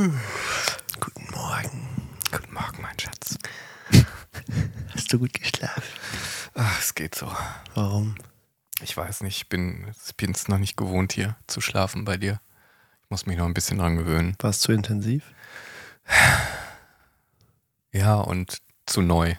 [0.00, 2.10] Guten Morgen.
[2.32, 3.36] Guten Morgen, mein Schatz.
[4.94, 5.82] Hast du gut geschlafen?
[6.54, 7.30] Ach, es geht so.
[7.74, 8.14] Warum?
[8.80, 9.92] Ich weiß nicht, ich bin
[10.30, 12.40] es noch nicht gewohnt, hier zu schlafen bei dir.
[13.02, 14.36] Ich muss mich noch ein bisschen dran gewöhnen.
[14.38, 15.22] War es zu intensiv?
[17.92, 19.34] Ja, und zu neu.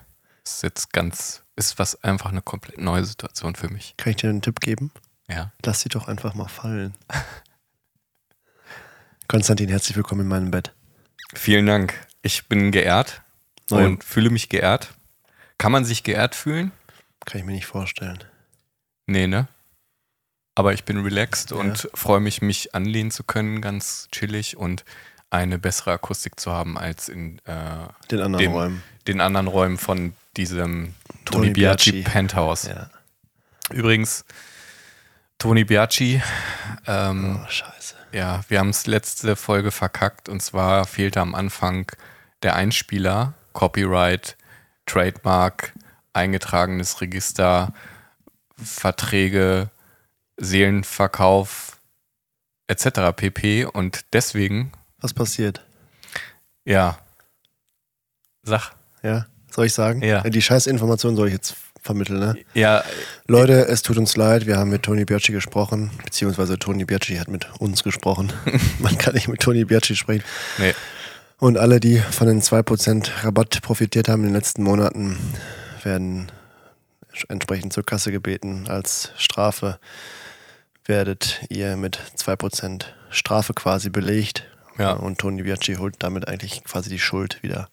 [0.46, 3.96] Es ist jetzt ganz, ist was einfach eine komplett neue Situation für mich.
[3.98, 4.92] Kann ich dir einen Tipp geben?
[5.28, 5.54] Ja.
[5.66, 6.94] Lass sie doch einfach mal fallen.
[9.32, 10.74] Konstantin, herzlich willkommen in meinem Bett.
[11.36, 11.94] Vielen Dank.
[12.22, 13.22] Ich bin geehrt
[13.70, 13.86] Nein.
[13.86, 14.94] und fühle mich geehrt.
[15.58, 16.74] Kann man sich geehrt fühlen?
[17.26, 18.20] Kann ich mir nicht vorstellen.
[19.06, 19.48] Nee, ne?
[20.54, 24.84] Aber ich bin relaxed und freue mich, mich anlehnen zu können, ganz chillig und
[25.30, 28.84] eine bessere Akustik zu haben als in äh, Den anderen dem, Räumen.
[29.08, 30.94] den anderen Räumen von diesem
[31.24, 32.02] Tony Tony Biaggi.
[32.02, 32.64] Penthouse.
[32.64, 32.90] Ja.
[33.70, 34.26] Übrigens,
[35.38, 36.22] Tony Biaggi,
[36.88, 37.96] ähm, Oh, scheiße.
[38.12, 41.92] ja, wir haben es letzte Folge verkackt und zwar fehlte am Anfang
[42.44, 44.36] der Einspieler, Copyright,
[44.86, 45.74] Trademark,
[46.14, 47.74] eingetragenes Register,
[48.58, 49.70] Verträge,
[50.38, 51.80] Seelenverkauf
[52.68, 53.14] etc.
[53.16, 53.66] pp.
[53.66, 55.66] Und deswegen, Was passiert?
[56.66, 56.98] ja,
[58.44, 58.72] sag,
[59.04, 59.26] Ja?
[59.54, 60.02] Soll ich sagen?
[60.02, 60.22] Ja.
[60.22, 62.36] Die scheiß Information soll ich jetzt vermitteln, ne?
[62.54, 62.84] ja,
[63.28, 67.28] Leute, es tut uns leid, wir haben mit Toni Biaggi gesprochen, beziehungsweise Toni Biaggi hat
[67.28, 68.32] mit uns gesprochen.
[68.80, 70.24] Man kann nicht mit Toni Biaggi sprechen.
[70.58, 70.74] nee,
[71.40, 75.18] Und alle, die von den 2% Rabatt profitiert haben in den letzten Monaten,
[75.84, 76.32] werden
[77.28, 78.66] entsprechend zur Kasse gebeten.
[78.68, 79.80] Als Strafe
[80.86, 84.46] werdet ihr mit 2% Strafe quasi belegt.
[84.78, 84.94] Ja.
[84.94, 87.70] Und Toni Biaggi holt damit eigentlich quasi die Schuld wieder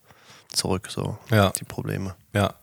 [0.52, 1.50] zurück, so Ja.
[1.50, 2.14] die Probleme.
[2.32, 2.54] ja.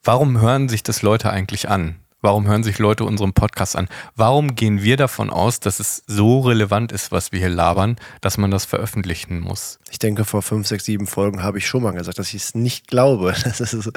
[0.02, 1.96] Warum hören sich das Leute eigentlich an?
[2.20, 3.86] Warum hören sich Leute unseren Podcast an?
[4.16, 8.38] Warum gehen wir davon aus, dass es so relevant ist, was wir hier labern, dass
[8.38, 9.78] man das veröffentlichen muss?
[9.88, 12.54] Ich denke, vor fünf, sechs, sieben Folgen habe ich schon mal gesagt, dass ich es
[12.56, 13.92] nicht glaube, dass es,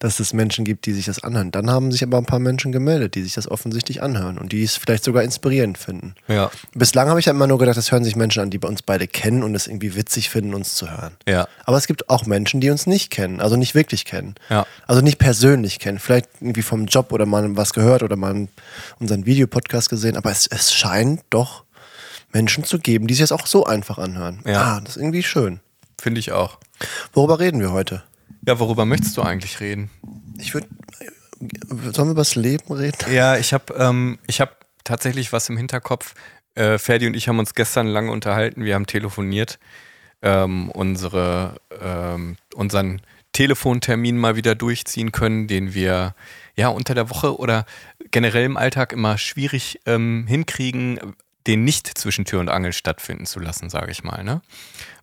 [0.00, 1.52] dass es Menschen gibt, die sich das anhören.
[1.52, 4.64] Dann haben sich aber ein paar Menschen gemeldet, die sich das offensichtlich anhören und die
[4.64, 6.16] es vielleicht sogar inspirierend finden.
[6.26, 6.50] Ja.
[6.74, 8.82] Bislang habe ich ja immer nur gedacht, das hören sich Menschen an, die bei uns
[8.82, 11.12] beide kennen und es irgendwie witzig finden, uns zu hören.
[11.28, 11.46] Ja.
[11.66, 14.34] Aber es gibt auch Menschen, die uns nicht kennen, also nicht wirklich kennen.
[14.48, 14.66] Ja.
[14.88, 16.00] Also nicht persönlich kennen.
[16.00, 18.48] Vielleicht irgendwie vom Job oder mal was gehört oder mal
[18.98, 20.16] unseren Videopodcast gesehen.
[20.16, 21.64] Aber es, es scheint doch
[22.32, 24.40] Menschen zu geben, die sich das auch so einfach anhören.
[24.46, 24.62] Ja.
[24.62, 25.60] Ah, das ist irgendwie schön.
[26.00, 26.58] Finde ich auch.
[27.12, 28.02] Worüber reden wir heute?
[28.46, 29.90] Ja, worüber möchtest du eigentlich reden?
[30.38, 30.68] Ich würde.
[31.68, 32.96] Sollen wir über das Leben reden?
[33.12, 36.14] Ja, ich habe ähm, ich hab tatsächlich was im Hinterkopf.
[36.54, 38.64] Äh, Ferdi und ich haben uns gestern lange unterhalten.
[38.64, 39.58] Wir haben telefoniert,
[40.22, 43.00] ähm, unsere, ähm, unseren
[43.32, 46.14] Telefontermin mal wieder durchziehen können, den wir
[46.56, 47.64] ja unter der Woche oder
[48.10, 50.98] generell im Alltag immer schwierig ähm, hinkriegen,
[51.46, 54.24] den nicht zwischen Tür und Angel stattfinden zu lassen, sage ich mal.
[54.24, 54.42] Ne?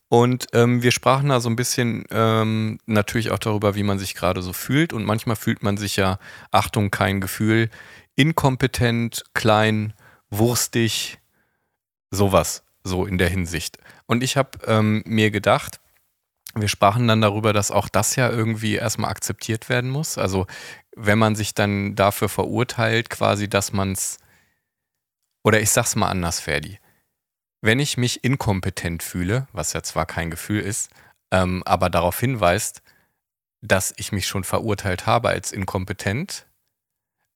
[0.10, 4.16] Und ähm, wir sprachen da so ein bisschen ähm, natürlich auch darüber, wie man sich
[4.16, 4.94] gerade so fühlt.
[4.94, 6.20] Und manchmal fühlt man sich ja,
[6.52, 7.70] Achtung, kein Gefühl,
[8.16, 9.94] inkompetent, klein,
[10.30, 11.20] wurstig,
[12.10, 13.78] sowas, so in der Hinsicht.
[14.06, 15.82] Und ich habe ähm, mir gedacht,
[16.62, 20.18] wir sprachen dann darüber, dass auch das ja irgendwie erstmal akzeptiert werden muss.
[20.18, 20.48] Also
[20.96, 24.18] wenn man sich dann dafür verurteilt, quasi, dass man es,
[25.44, 26.80] oder ich sag's mal anders, Ferdi,
[27.62, 30.92] wenn ich mich inkompetent fühle, was ja zwar kein Gefühl ist,
[31.32, 32.82] ähm, aber darauf hinweist,
[33.62, 36.48] dass ich mich schon verurteilt habe als inkompetent,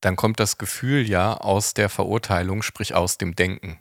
[0.01, 3.79] dann kommt das Gefühl ja aus der Verurteilung, sprich aus dem Denken.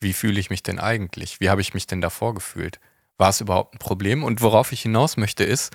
[0.00, 1.40] wie fühle ich mich denn eigentlich?
[1.40, 2.80] Wie habe ich mich denn davor gefühlt?
[3.18, 4.24] War es überhaupt ein Problem?
[4.24, 5.72] Und worauf ich hinaus möchte, ist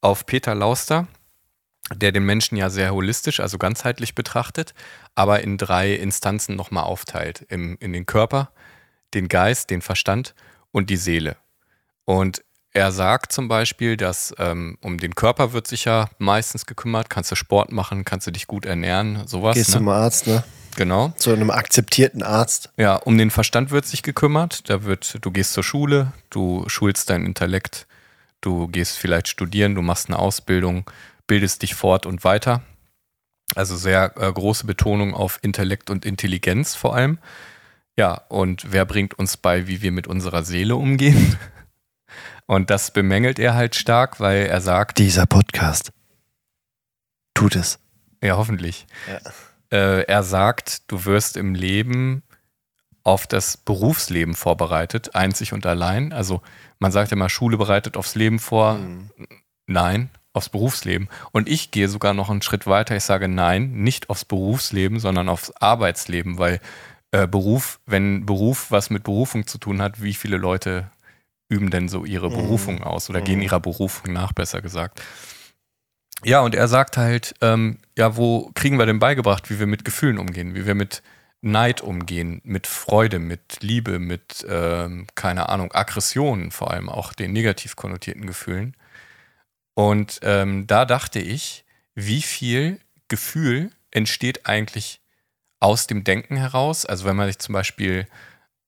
[0.00, 1.06] auf Peter Lauster,
[1.94, 4.74] der den Menschen ja sehr holistisch, also ganzheitlich betrachtet,
[5.14, 7.46] aber in drei Instanzen nochmal aufteilt.
[7.48, 8.50] Im, in den Körper,
[9.14, 10.34] den Geist, den Verstand
[10.72, 11.36] und die Seele.
[12.04, 17.08] Und er sagt zum Beispiel, dass ähm, um den Körper wird sich ja meistens gekümmert,
[17.08, 19.54] kannst du Sport machen, kannst du dich gut ernähren, sowas.
[19.54, 19.76] Gehst ne?
[19.76, 20.44] zum Arzt, ne?
[20.76, 21.12] Genau.
[21.16, 22.70] Zu einem akzeptierten Arzt.
[22.76, 24.68] Ja, um den Verstand wird sich gekümmert.
[24.70, 27.86] Da wird, du gehst zur Schule, du schulst dein Intellekt,
[28.42, 30.88] du gehst vielleicht studieren, du machst eine Ausbildung,
[31.26, 32.62] bildest dich fort und weiter.
[33.54, 37.18] Also sehr äh, große Betonung auf Intellekt und Intelligenz vor allem.
[37.96, 41.38] Ja, und wer bringt uns bei, wie wir mit unserer Seele umgehen?
[42.48, 45.90] Und das bemängelt er halt stark, weil er sagt, Dieser Podcast
[47.34, 47.80] tut es.
[48.22, 48.86] ja, hoffentlich.
[49.08, 49.18] Ja.
[49.70, 52.22] Äh, er sagt, du wirst im Leben
[53.02, 56.12] auf das Berufsleben vorbereitet, einzig und allein.
[56.12, 56.42] Also
[56.78, 58.74] man sagt immer, Schule bereitet aufs Leben vor.
[58.74, 59.10] Mhm.
[59.66, 61.08] Nein, aufs Berufsleben.
[61.32, 62.96] Und ich gehe sogar noch einen Schritt weiter.
[62.96, 66.60] Ich sage nein, nicht aufs Berufsleben, sondern aufs Arbeitsleben, weil
[67.12, 70.90] äh, Beruf, wenn Beruf was mit Berufung zu tun hat, wie viele Leute
[71.48, 72.34] üben denn so ihre Mhm.
[72.34, 73.42] Berufung aus oder gehen Mhm.
[73.44, 75.00] ihrer Berufung nach, besser gesagt.
[76.24, 79.84] Ja, und er sagt halt, ähm, ja, wo kriegen wir denn beigebracht, wie wir mit
[79.84, 81.02] Gefühlen umgehen, wie wir mit
[81.42, 87.32] Neid umgehen, mit Freude, mit Liebe, mit, ähm, keine Ahnung, Aggressionen, vor allem auch den
[87.32, 88.76] negativ konnotierten Gefühlen.
[89.74, 91.64] Und ähm, da dachte ich,
[91.94, 95.00] wie viel Gefühl entsteht eigentlich
[95.60, 96.86] aus dem Denken heraus?
[96.86, 98.06] Also wenn man sich zum Beispiel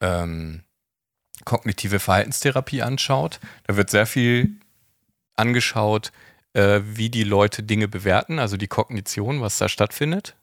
[0.01, 0.63] ähm,
[1.45, 4.61] kognitive Verhaltenstherapie anschaut, da wird sehr viel
[5.35, 6.13] angeschaut,
[6.59, 10.35] äh, wie die Leute Dinge bewerten, also die Kognition, was da stattfindet.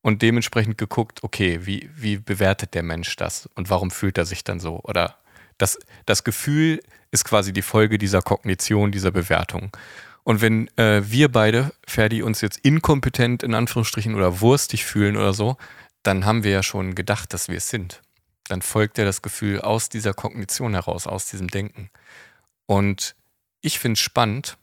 [0.00, 4.42] Und dementsprechend geguckt, okay, wie, wie bewertet der Mensch das und warum fühlt er sich
[4.42, 4.80] dann so?
[4.84, 5.18] Oder
[5.58, 6.80] das, das Gefühl
[7.10, 9.76] ist quasi die Folge dieser Kognition, dieser Bewertung.
[10.22, 15.34] Und wenn äh, wir beide, Ferdi, uns jetzt inkompetent in Anführungsstrichen oder wurstig fühlen oder
[15.34, 15.56] so,
[16.04, 18.00] dann haben wir ja schon gedacht, dass wir es sind.
[18.48, 21.90] Dann folgt ja das Gefühl aus dieser Kognition heraus, aus diesem Denken.
[22.66, 23.16] Und
[23.60, 24.56] ich finde es spannend,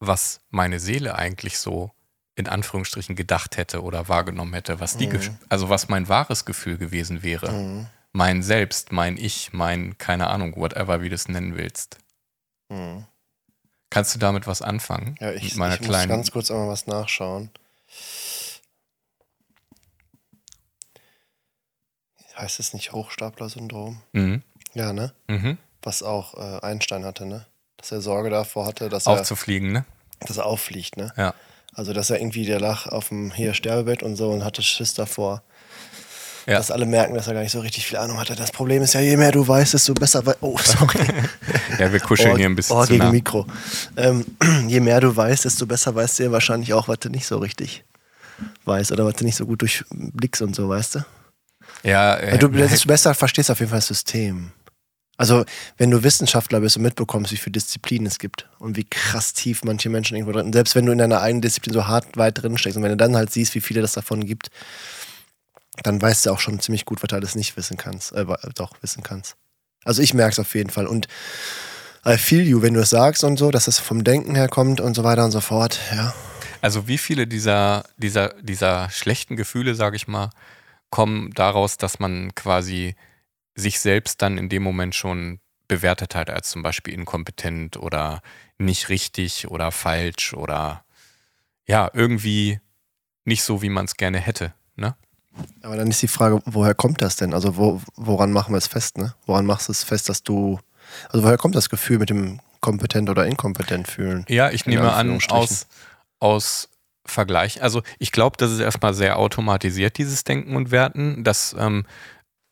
[0.00, 1.92] was meine Seele eigentlich so
[2.34, 5.38] in Anführungsstrichen gedacht hätte oder wahrgenommen hätte, was die, Mhm.
[5.48, 7.52] Also was mein wahres Gefühl gewesen wäre.
[7.52, 7.86] Mhm.
[8.12, 11.98] Mein Selbst, mein Ich, mein, keine Ahnung, whatever, wie du es nennen willst.
[12.68, 13.04] Mhm.
[13.90, 15.16] Kannst du damit was anfangen?
[15.20, 17.50] Ja, ich, ich muss ganz kurz einmal was nachschauen.
[22.36, 24.00] Heißt es nicht Hochstapler-Syndrom?
[24.12, 24.42] Mhm.
[24.72, 25.12] Ja, ne?
[25.28, 25.58] Mhm.
[25.82, 27.46] Was auch äh, Einstein hatte, ne?
[27.80, 29.84] Dass er Sorge davor hatte, dass er, Aufzufliegen, ne?
[30.20, 31.12] dass er auffliegt, ne?
[31.16, 31.34] Ja.
[31.74, 34.94] Also, dass er irgendwie, der lag auf dem hier Sterbebett und so und hatte Schiss
[34.94, 35.42] davor.
[36.46, 36.56] Ja.
[36.56, 38.34] Dass alle merken, dass er gar nicht so richtig viel Ahnung hatte.
[38.34, 40.38] Das Problem ist ja, je mehr du weißt, desto besser weißt.
[40.40, 40.98] Oh, sorry.
[41.78, 43.10] Ja, wir kuscheln hier ein bisschen oh, zu gegen nah.
[43.10, 43.46] Mikro.
[43.96, 44.26] Ähm,
[44.66, 47.38] je mehr du weißt, desto besser weißt du ja wahrscheinlich auch, was du nicht so
[47.38, 47.84] richtig
[48.64, 51.04] weißt oder was du nicht so gut durchblickst und so, weißt du?
[51.82, 54.52] Ja, äh, Weil du desto besser verstehst auf jeden Fall das System.
[55.20, 55.44] Also,
[55.76, 59.62] wenn du Wissenschaftler bist und mitbekommst, wie viele Disziplinen es gibt und wie krass tief
[59.64, 62.56] manche Menschen irgendwo drin, selbst wenn du in deiner eigenen Disziplin so hart weit drin
[62.56, 64.50] steckst und wenn du dann halt siehst, wie viele das davon gibt,
[65.82, 68.72] dann weißt du auch schon ziemlich gut, was du alles nicht wissen kannst, äh, doch
[68.80, 69.36] wissen kannst.
[69.84, 71.06] Also ich merke es auf jeden Fall und
[72.06, 74.80] I feel you, wenn du es sagst und so, dass es vom Denken her kommt
[74.80, 76.14] und so weiter und so fort, ja.
[76.62, 80.30] Also wie viele dieser, dieser, dieser schlechten Gefühle, sage ich mal,
[80.88, 82.94] kommen daraus, dass man quasi
[83.54, 88.22] sich selbst dann in dem Moment schon bewertet hat als zum Beispiel inkompetent oder
[88.58, 90.84] nicht richtig oder falsch oder
[91.66, 92.60] ja, irgendwie
[93.24, 94.52] nicht so, wie man es gerne hätte.
[94.74, 94.96] Ne?
[95.62, 97.32] Aber dann ist die Frage, woher kommt das denn?
[97.32, 99.14] Also wo, woran machen wir es fest, ne?
[99.26, 100.58] Woran machst du es fest, dass du,
[101.08, 104.24] also woher kommt das Gefühl mit dem kompetent oder inkompetent fühlen?
[104.28, 105.66] Ja, ich nehme an, aus,
[106.18, 106.68] aus
[107.06, 107.62] Vergleich.
[107.62, 111.24] Also ich glaube, das ist erstmal sehr automatisiert, dieses Denken und Werten.
[111.24, 111.86] Das, ähm,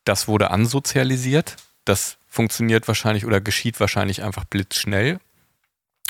[0.09, 1.57] das wurde ansozialisiert.
[1.85, 5.21] Das funktioniert wahrscheinlich oder geschieht wahrscheinlich einfach blitzschnell,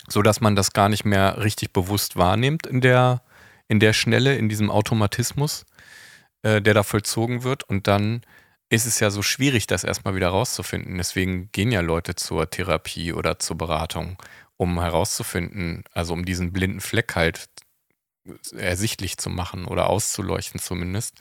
[0.09, 3.23] sodass man das gar nicht mehr richtig bewusst wahrnimmt in der,
[3.67, 5.67] in der Schnelle, in diesem Automatismus,
[6.43, 7.65] äh, der da vollzogen wird.
[7.65, 8.23] Und dann
[8.69, 10.97] ist es ja so schwierig, das erstmal wieder rauszufinden.
[10.97, 14.17] Deswegen gehen ja Leute zur Therapie oder zur Beratung,
[14.57, 17.49] um herauszufinden, also um diesen blinden Fleck halt
[18.57, 21.21] ersichtlich zu machen oder auszuleuchten zumindest,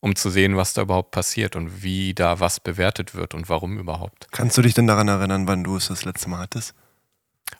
[0.00, 3.78] um zu sehen, was da überhaupt passiert und wie da was bewertet wird und warum
[3.78, 4.28] überhaupt.
[4.30, 6.74] Kannst du dich denn daran erinnern, wann du es das letzte Mal hattest?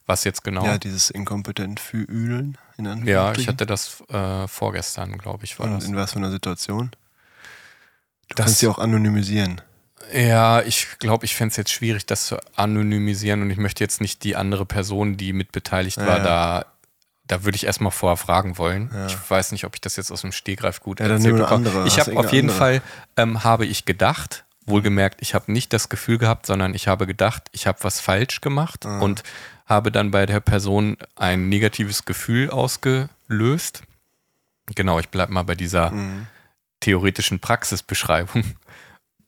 [0.06, 0.64] Was jetzt genau?
[0.64, 2.58] Ja, dieses inkompetent fühlen.
[2.76, 5.84] In Ja, ich hatte das äh, vorgestern, glaube ich, war Und das.
[5.84, 6.90] in was für einer Situation?
[8.28, 9.60] Du Das- kannst sie auch anonymisieren.
[10.12, 14.00] Ja, ich glaube, ich fände es jetzt schwierig, das zu anonymisieren und ich möchte jetzt
[14.00, 16.22] nicht die andere Person, die mit beteiligt war, Ja.
[16.24, 16.66] da,
[17.28, 18.90] da würde ich erstmal vorher fragen wollen.
[18.92, 19.06] Ja.
[19.06, 21.54] Ich weiß nicht, ob ich das jetzt aus dem Stehgreif gut Ja, erzählt bekomme.
[21.68, 21.86] andere.
[21.86, 22.82] Ich habe auf jeden irgendeine Fall,
[23.16, 27.44] ähm, habe ich gedacht, wohlgemerkt, ich habe nicht das Gefühl gehabt, sondern ich habe gedacht,
[27.52, 29.00] ich habe was falsch gemacht Ah.
[29.00, 29.22] und
[29.66, 33.82] habe dann bei der Person ein negatives Gefühl ausgelöst.
[34.74, 36.26] Genau, ich bleibe mal bei dieser Mhm.
[36.80, 38.44] theoretischen Praxisbeschreibung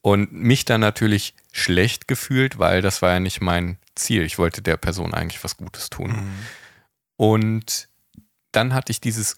[0.03, 4.23] und mich dann natürlich schlecht gefühlt, weil das war ja nicht mein Ziel.
[4.23, 6.11] Ich wollte der Person eigentlich was Gutes tun.
[6.11, 6.39] Mhm.
[7.17, 7.88] Und
[8.59, 9.37] dann hatte ich dieses,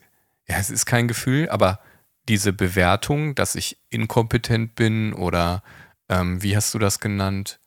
[0.48, 1.78] ja, es ist kein Gefühl, aber
[2.26, 5.62] diese Bewertung, dass ich inkompetent bin oder
[6.08, 7.60] ähm, wie hast du das genannt?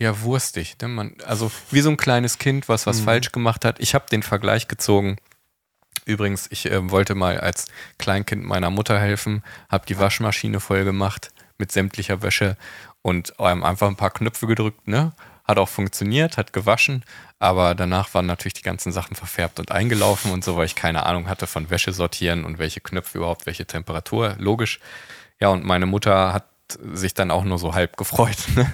[0.00, 0.76] Ja, wurstig.
[0.80, 0.88] Ne?
[0.88, 3.04] Man, also wie so ein kleines Kind, was was Mhm.
[3.04, 3.78] falsch gemacht hat.
[3.80, 5.16] Ich habe den Vergleich gezogen.
[6.06, 7.66] Übrigens, ich ähm, wollte mal als
[7.98, 12.56] Kleinkind meiner Mutter helfen, habe die Waschmaschine voll gemacht mit sämtlicher Wäsche
[13.02, 14.88] und ähm, einfach ein paar Knöpfe gedrückt.
[14.88, 15.12] Ne?
[15.44, 17.04] Hat auch funktioniert, hat gewaschen,
[17.38, 21.06] aber danach waren natürlich die ganzen Sachen verfärbt und eingelaufen und so, weil ich keine
[21.06, 24.36] Ahnung hatte von Wäsche sortieren und welche Knöpfe überhaupt, welche Temperatur.
[24.38, 24.80] Logisch.
[25.40, 26.46] Ja, und meine Mutter hat
[26.92, 28.36] sich dann auch nur so halb gefreut.
[28.54, 28.70] Ne?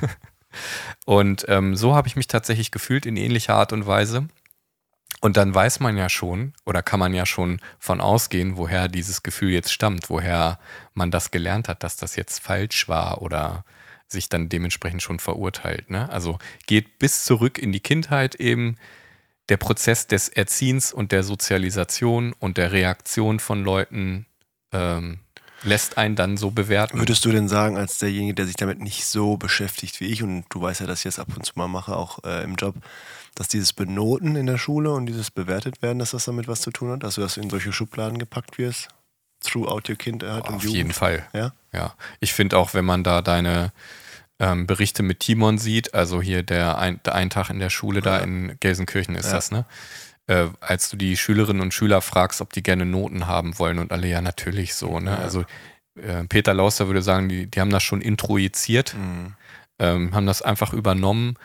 [1.05, 4.29] Und ähm, so habe ich mich tatsächlich gefühlt in ähnlicher Art und Weise.
[5.21, 9.23] Und dann weiß man ja schon oder kann man ja schon von ausgehen, woher dieses
[9.23, 10.59] Gefühl jetzt stammt, woher
[10.95, 13.65] man das gelernt hat, dass das jetzt falsch war oder
[14.09, 15.91] sich dann dementsprechend schon verurteilt.
[15.91, 16.09] Ne?
[16.11, 18.77] Also geht bis zurück in die Kindheit eben
[19.49, 24.27] der Prozess des Erziehens und der Sozialisation und der Reaktion von Leuten
[24.73, 25.21] ähm,
[25.63, 26.99] lässt einen dann so bewerten.
[26.99, 30.45] Würdest du denn sagen, als derjenige, der sich damit nicht so beschäftigt wie ich, und
[30.51, 32.75] du weißt ja, dass ich das ab und zu mal mache, auch äh, im Job,
[33.35, 36.71] dass dieses Benoten in der Schule und dieses bewertet werden, dass das damit was zu
[36.71, 37.03] tun hat?
[37.03, 38.89] Dass du in solche Schubladen gepackt wirst?
[39.45, 40.77] Throughout your Kindheit und Auf Jugend?
[40.77, 41.27] jeden Fall.
[41.33, 41.53] Ja?
[41.73, 43.73] Ja, ich finde auch, wenn man da deine
[44.39, 48.01] ähm, Berichte mit Timon sieht, also hier der ein, der ein Tag in der Schule
[48.03, 48.25] da Ja.
[48.25, 49.33] in Gelsenkirchen ist Ja.
[49.33, 49.65] das, ne?
[50.29, 53.93] Äh, als du die Schülerinnen und Schüler fragst, ob die gerne Noten haben wollen und
[53.93, 55.17] alle ja natürlich so, ne?
[55.17, 55.45] Also
[56.03, 59.35] äh, Peter Lauster würde sagen, die, die haben das schon introjiziert, Mhm.
[59.79, 61.37] ähm, haben das einfach übernommen,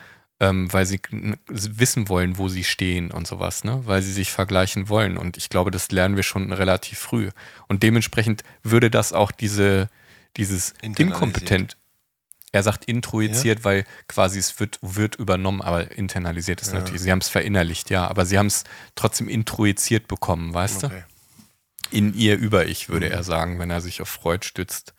[0.41, 0.99] ähm, weil sie
[1.47, 3.81] wissen wollen, wo sie stehen und sowas, ne?
[3.85, 5.15] Weil sie sich vergleichen wollen.
[5.15, 7.29] Und ich glaube, das lernen wir schon relativ früh.
[7.67, 9.87] Und dementsprechend würde das auch diese,
[10.37, 11.77] dieses inkompetent.
[12.51, 16.79] Er sagt introjiziert, weil quasi es wird, wird übernommen, aber internalisiert ist Ja.
[16.79, 17.01] natürlich.
[17.03, 18.63] Sie haben es verinnerlicht, ja, aber sie haben es
[18.95, 21.03] trotzdem introjiziert bekommen, weißt Okay.
[21.91, 21.95] du?
[21.97, 23.11] In ihr Über-Ich, würde Mhm.
[23.11, 24.95] er sagen, wenn er sich auf Freud stützt.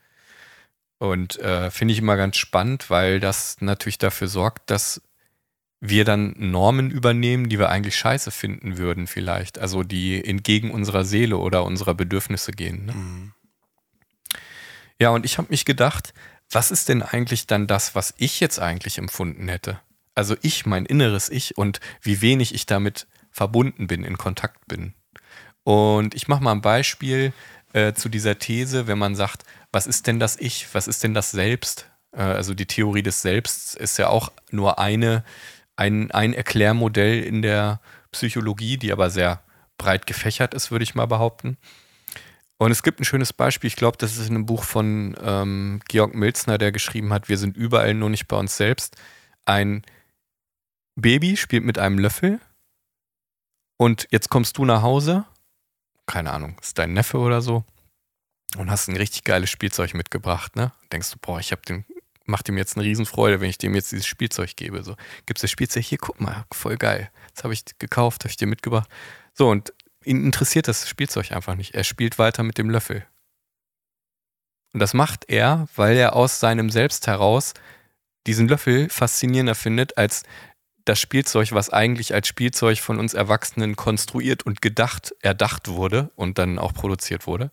[0.98, 5.02] Und äh, finde ich immer ganz spannend, weil das natürlich dafür sorgt, dass
[5.84, 9.58] wir dann Normen übernehmen, die wir eigentlich scheiße finden würden, vielleicht.
[9.58, 12.86] Also die entgegen unserer Seele oder unserer Bedürfnisse gehen.
[12.86, 12.92] Ne?
[12.92, 13.32] Mhm.
[15.00, 16.14] Ja, und ich habe mich gedacht,
[16.48, 19.80] was ist denn eigentlich dann das, was ich jetzt eigentlich empfunden hätte?
[20.14, 24.94] Also ich, mein inneres Ich und wie wenig ich damit verbunden bin, in Kontakt bin.
[25.64, 27.32] Und ich mache mal ein Beispiel
[27.72, 30.72] äh, zu dieser These, wenn man sagt, was ist denn das Ich?
[30.74, 31.90] Was ist denn das Selbst?
[32.12, 35.24] Äh, also die Theorie des Selbst ist ja auch nur eine,
[35.76, 37.80] ein, ein Erklärmodell in der
[38.12, 39.42] Psychologie, die aber sehr
[39.78, 41.56] breit gefächert ist, würde ich mal behaupten.
[42.58, 45.80] Und es gibt ein schönes Beispiel, ich glaube, das ist in einem Buch von ähm,
[45.88, 48.96] Georg Milzner, der geschrieben hat, wir sind überall nur nicht bei uns selbst.
[49.44, 49.82] Ein
[50.94, 52.40] Baby spielt mit einem Löffel
[53.78, 55.24] und jetzt kommst du nach Hause,
[56.06, 57.64] keine Ahnung, ist dein Neffe oder so,
[58.56, 60.72] und hast ein richtig geiles Spielzeug mitgebracht, ne?
[60.92, 61.84] Denkst du, boah, ich hab den,
[62.24, 64.82] mach dem jetzt eine Riesenfreude, wenn ich dem jetzt dieses Spielzeug gebe.
[64.82, 67.10] So, gibst das Spielzeug hier, guck mal, voll geil.
[67.34, 68.88] Das habe ich gekauft, habe ich dir mitgebracht.
[69.34, 69.72] So, und
[70.04, 71.74] ihn interessiert das Spielzeug einfach nicht.
[71.74, 73.06] Er spielt weiter mit dem Löffel.
[74.72, 77.54] Und das macht er, weil er aus seinem Selbst heraus
[78.26, 80.22] diesen Löffel faszinierender findet als
[80.84, 86.38] das Spielzeug, was eigentlich als Spielzeug von uns Erwachsenen konstruiert und gedacht, erdacht wurde und
[86.38, 87.50] dann auch produziert wurde.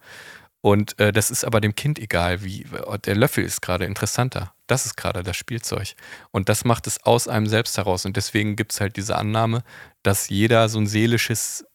[0.62, 2.66] Und äh, das ist aber dem Kind egal, wie
[3.06, 4.54] der Löffel ist gerade interessanter.
[4.68, 5.94] Das ist gerade das Spielzeug.
[6.32, 8.06] Und das macht es aus einem selbst heraus.
[8.06, 9.64] Und deswegen gibt es halt diese Annahme,
[10.04, 11.66] dass jeder so ein seelisches,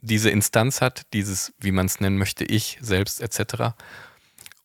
[0.00, 3.74] diese Instanz hat, dieses, wie man es nennen möchte, ich, selbst etc.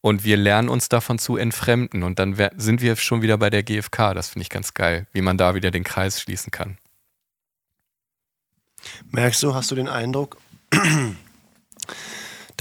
[0.01, 2.01] Und wir lernen uns davon zu entfremden.
[2.01, 4.15] Und dann sind wir schon wieder bei der GfK.
[4.15, 6.79] Das finde ich ganz geil, wie man da wieder den Kreis schließen kann.
[9.11, 10.37] Merkst du, hast du den Eindruck,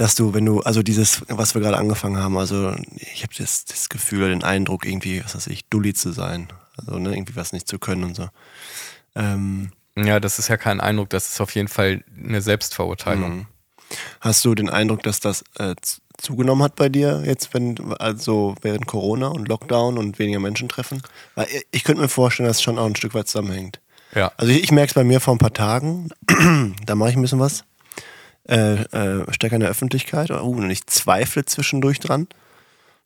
[0.01, 2.73] dass du, wenn du, also dieses, was wir gerade angefangen haben, also
[3.13, 6.97] ich habe das, das Gefühl, den Eindruck, irgendwie, was weiß ich, dulli zu sein, also
[6.97, 8.27] ne, irgendwie was nicht zu können und so.
[9.15, 13.35] Ähm, Ja, das ist ja kein Eindruck, das ist auf jeden Fall eine Selbstverurteilung.
[13.35, 13.45] Mhm.
[14.21, 15.75] Hast du den Eindruck, dass das äh,
[16.17, 21.03] zugenommen hat bei dir jetzt, wenn, also während Corona und Lockdown und weniger Menschen treffen?
[21.35, 23.81] Weil ich- ich könnte mir vorstellen, dass es schon auch ein Stück weit zusammenhängt.
[24.15, 24.31] Ja.
[24.37, 26.09] Also ich, ich merke es bei mir vor ein paar Tagen,
[26.85, 27.65] da mache ich ein bisschen was,
[28.47, 32.27] äh, äh, stärker in der Öffentlichkeit, uh, und ich zweifle zwischendurch dran.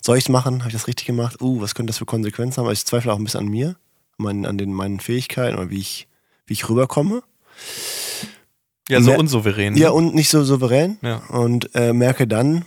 [0.02, 0.60] Soll ich es machen?
[0.60, 1.42] Habe ich das richtig gemacht?
[1.42, 2.68] Uh, was könnte das für Konsequenzen haben?
[2.68, 3.76] Also ich zweifle auch ein bisschen an mir,
[4.18, 6.08] meinen, an den, meinen Fähigkeiten oder wie ich,
[6.46, 7.24] wie ich rüberkomme.
[8.88, 9.76] Ja, so Mer- unsouverän.
[9.76, 10.98] Ja, und nicht so souverän.
[11.02, 11.18] Ja.
[11.30, 12.66] Und äh, merke dann,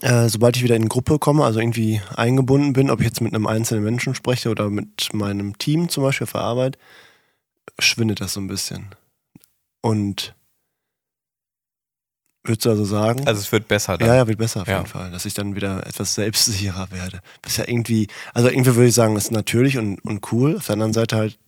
[0.00, 3.34] äh, sobald ich wieder in Gruppe komme, also irgendwie eingebunden bin, ob ich jetzt mit
[3.34, 6.76] einem einzelnen Menschen spreche oder mit meinem Team zum Beispiel der Arbeit,
[7.78, 8.94] schwindet das so ein bisschen.
[9.80, 10.34] Und
[12.44, 13.26] würdest du also sagen?
[13.26, 14.08] Also es wird besser dann.
[14.08, 14.78] ja, ja, wird besser auf Ja.
[14.78, 17.20] jeden Fall, dass ich dann wieder etwas selbstsicherer werde.
[17.42, 20.56] Das ist ja irgendwie, also irgendwie würde ich sagen, das ist natürlich und, und cool,
[20.56, 21.38] auf der anderen Seite halt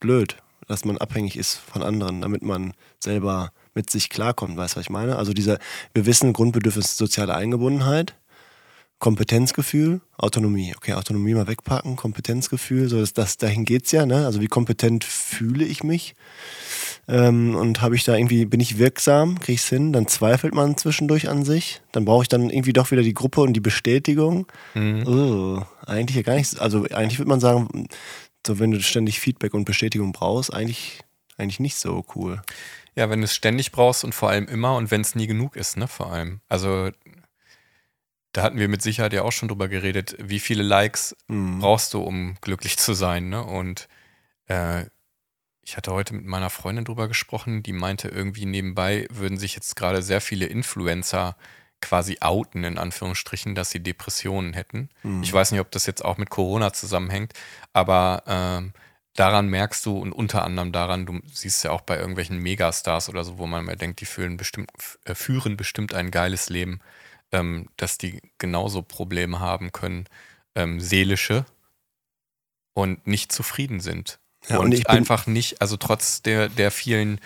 [0.00, 0.36] blöd,
[0.68, 4.86] dass man abhängig ist von anderen, damit man selber mit sich klarkommt, weißt du, was
[4.86, 5.16] ich meine?
[5.16, 5.58] Also diese,
[5.94, 8.14] wir wissen, Grundbedürfnis soziale Eingebundenheit,
[8.98, 10.72] Kompetenzgefühl, Autonomie.
[10.74, 14.24] Okay, Autonomie mal wegpacken, Kompetenzgefühl, so das, das dahin geht's ja, ne?
[14.24, 16.14] Also wie kompetent fühle ich mich?
[17.08, 20.54] Ähm, und habe ich da irgendwie, bin ich wirksam, kriege ich es hin, dann zweifelt
[20.54, 23.60] man zwischendurch an sich, dann brauche ich dann irgendwie doch wieder die Gruppe und die
[23.60, 24.46] Bestätigung.
[24.74, 25.06] Mhm.
[25.06, 26.58] Oh, eigentlich ja gar nichts.
[26.58, 27.88] Also eigentlich würde man sagen,
[28.46, 31.00] so wenn du ständig Feedback und Bestätigung brauchst, eigentlich,
[31.38, 32.42] eigentlich nicht so cool.
[32.96, 35.54] Ja, wenn du es ständig brauchst und vor allem immer und wenn es nie genug
[35.54, 36.40] ist, ne, vor allem.
[36.48, 36.90] Also
[38.32, 41.60] da hatten wir mit Sicherheit ja auch schon drüber geredet, wie viele Likes Mhm.
[41.60, 43.44] brauchst du, um glücklich zu sein, ne?
[43.44, 43.88] Und
[44.48, 44.86] äh,
[45.66, 49.74] ich hatte heute mit meiner Freundin drüber gesprochen, die meinte irgendwie nebenbei würden sich jetzt
[49.74, 51.36] gerade sehr viele Influencer
[51.80, 54.88] quasi outen, in Anführungsstrichen, dass sie Depressionen hätten.
[55.02, 55.24] Mhm.
[55.24, 57.32] Ich weiß nicht, ob das jetzt auch mit Corona zusammenhängt,
[57.72, 58.74] aber ähm,
[59.14, 63.24] daran merkst du und unter anderem daran, du siehst ja auch bei irgendwelchen Megastars oder
[63.24, 64.70] so, wo man mal denkt, die führen bestimmt,
[65.04, 66.80] äh, führen bestimmt ein geiles Leben,
[67.32, 70.06] ähm, dass die genauso Probleme haben können,
[70.54, 71.44] ähm, seelische
[72.72, 74.20] und nicht zufrieden sind.
[74.48, 77.20] Ja, und und einfach nicht, also trotz der, der vielen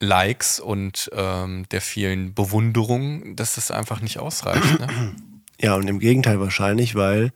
[0.00, 4.80] Likes und ähm, der vielen Bewunderungen, dass das einfach nicht ausreicht.
[4.80, 5.14] Ne?
[5.62, 7.32] Ja, und im Gegenteil wahrscheinlich, weil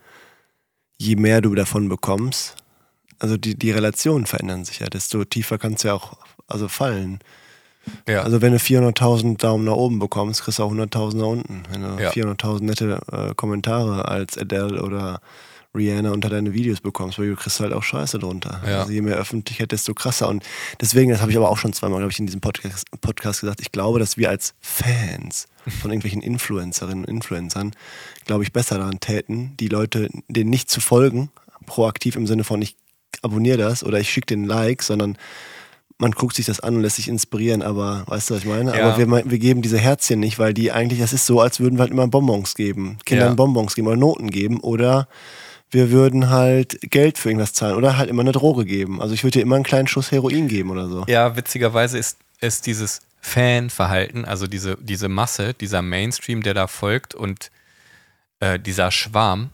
[0.96, 2.56] je mehr du davon bekommst,
[3.18, 7.18] also die, die Relationen verändern sich ja, desto tiefer kannst du ja auch also fallen.
[8.08, 8.22] Ja.
[8.22, 11.62] Also wenn du 400.000 Daumen nach oben bekommst, kriegst du auch 100.000 nach unten.
[11.70, 12.10] Wenn du Ja.
[12.12, 15.20] 400.000 nette äh, Kommentare als Adele oder
[15.74, 18.62] Rihanna unter deine Videos bekommst, weil du kriegst halt auch Scheiße drunter.
[18.66, 18.80] Ja.
[18.80, 20.28] Also je mehr Öffentlichkeit, desto krasser.
[20.28, 20.44] Und
[20.80, 23.60] deswegen, das habe ich aber auch schon zweimal, glaube ich, in diesem Podcast, Podcast gesagt,
[23.60, 25.46] ich glaube, dass wir als Fans
[25.80, 27.72] von irgendwelchen Influencerinnen und Influencern,
[28.26, 31.30] glaube ich, besser daran täten, die Leute, denen nicht zu folgen,
[31.66, 32.76] proaktiv im Sinne von, ich
[33.22, 35.16] abonniere das oder ich schicke den Like, sondern
[35.98, 38.76] man guckt sich das an und lässt sich inspirieren, aber weißt du, was ich meine?
[38.76, 38.84] Ja.
[38.84, 41.76] Aber wir, wir geben diese Herzchen nicht, weil die eigentlich, das ist so, als würden
[41.76, 43.34] wir halt immer Bonbons geben, Kindern Ja.
[43.34, 45.08] Bonbons geben oder Noten geben oder
[45.74, 49.02] wir würden halt Geld für irgendwas zahlen oder halt immer eine Droge geben.
[49.02, 51.04] Also ich würde dir immer einen kleinen Schuss Heroin geben oder so.
[51.08, 57.14] Ja, witzigerweise ist, ist dieses Fanverhalten, also diese, diese Masse, dieser Mainstream, der da folgt
[57.14, 57.50] und
[58.40, 59.50] äh, dieser Schwarm,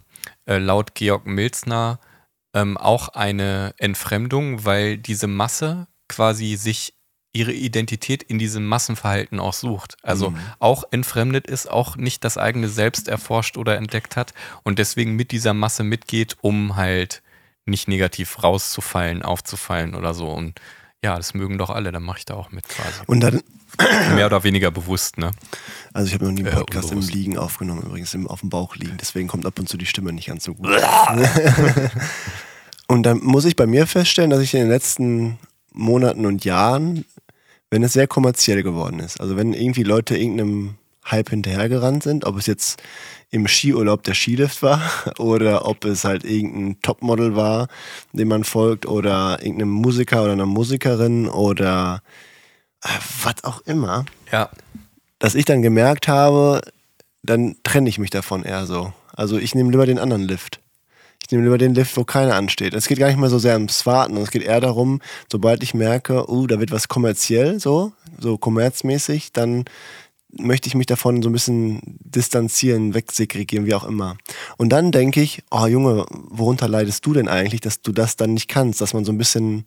[0.46, 1.98] äh, laut Georg Milzner
[2.54, 6.94] ähm, auch eine Entfremdung, weil diese Masse quasi sich
[7.32, 9.96] ihre Identität in diesem Massenverhalten auch sucht.
[10.02, 15.14] Also auch entfremdet ist, auch nicht das eigene Selbst erforscht oder entdeckt hat und deswegen
[15.14, 17.22] mit dieser Masse mitgeht, um halt
[17.66, 20.28] nicht negativ rauszufallen, aufzufallen oder so.
[20.28, 20.60] Und
[21.04, 23.02] ja, das mögen doch alle, dann mache ich da auch mit quasi.
[23.06, 23.42] Und dann,
[24.14, 25.30] Mehr oder weniger bewusst, ne?
[25.92, 27.14] also ich habe noch nie einen Äh, Podcast im unbewusst.
[27.14, 30.12] Liegen aufgenommen, übrigens im, auf dem Bauch liegen, deswegen kommt ab und zu die Stimme
[30.12, 30.68] nicht ganz so gut.
[32.88, 35.38] und dann muss ich bei mir feststellen, dass ich in den letzten
[35.72, 37.04] Monaten und Jahren,
[37.70, 40.74] wenn es sehr kommerziell geworden ist, also wenn irgendwie Leute irgendeinem
[41.10, 42.82] Hype hinterhergerannt sind, ob es jetzt
[43.30, 44.80] im Skiurlaub der Skilift war
[45.18, 47.68] oder ob es halt irgendein Topmodel war,
[48.12, 52.02] dem man folgt oder irgendeinem Musiker oder einer Musikerin oder
[52.82, 52.88] äh,
[53.22, 54.50] was auch immer, Ja.
[55.18, 56.60] dass ich dann gemerkt habe,
[57.22, 58.92] dann trenne ich mich davon eher so.
[59.14, 60.59] Also ich nehme lieber den anderen Lift.
[61.30, 62.74] Nehme lieber den Lift, wo keiner ansteht.
[62.74, 64.16] Es geht gar nicht mehr so sehr ums Warten.
[64.16, 69.32] Es geht eher darum, sobald ich merke, uh, da wird was kommerziell, so, so kommerzmäßig,
[69.32, 69.64] dann
[70.32, 74.16] möchte ich mich davon so ein bisschen distanzieren, wegsegregieren, wie auch immer.
[74.56, 78.34] Und dann denke ich, oh Junge, worunter leidest du denn eigentlich, dass du das dann
[78.34, 79.66] nicht kannst, dass man so ein bisschen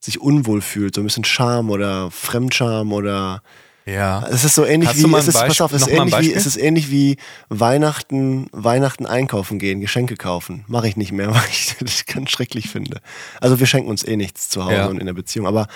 [0.00, 3.42] sich unwohl fühlt, so ein bisschen Scham oder Fremdscham oder
[3.86, 4.26] Ja.
[4.30, 6.46] es ist so ähnlich Hast wie, es ist, pass auf, es ist, ähnlich wie, es
[6.46, 7.16] ist ähnlich wie
[7.48, 10.64] Weihnachten, Weihnachten einkaufen gehen, Geschenke kaufen.
[10.68, 13.00] Mache ich nicht mehr, weil ich das ganz schrecklich finde.
[13.40, 14.86] Also wir schenken uns eh nichts zu Hause Ja.
[14.86, 15.66] und in der Beziehung, aber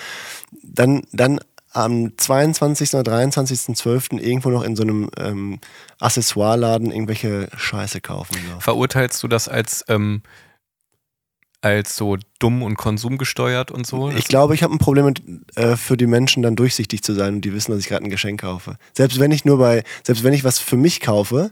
[0.63, 1.39] dann, dann
[1.71, 2.95] am 22.
[2.95, 4.19] oder 23.12.
[4.19, 5.59] irgendwo noch in so einem ähm,
[5.99, 8.35] Accessoireladen irgendwelche Scheiße kaufen.
[8.53, 8.59] So.
[8.59, 10.23] Verurteilst du das als, ähm,
[11.61, 14.09] als so dumm und konsumgesteuert und so?
[14.11, 15.21] Ich glaube, ich habe ein Problem mit,
[15.55, 18.09] äh, für die Menschen dann durchsichtig zu sein und die wissen, dass ich gerade ein
[18.09, 18.77] Geschenk kaufe.
[18.93, 21.51] Selbst wenn ich nur bei, selbst wenn ich was für mich kaufe,